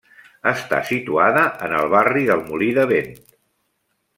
[0.51, 3.17] Està situada en el barri del Molí de Vent.